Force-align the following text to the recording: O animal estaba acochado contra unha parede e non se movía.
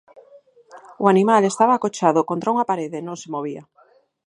O 1.03 1.05
animal 1.13 1.41
estaba 1.45 1.73
acochado 1.75 2.27
contra 2.29 2.51
unha 2.53 2.67
parede 2.71 2.95
e 2.99 3.05
non 3.07 3.17
se 3.21 3.31
movía. 3.35 3.63